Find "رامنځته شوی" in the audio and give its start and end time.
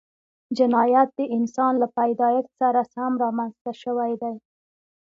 3.23-4.11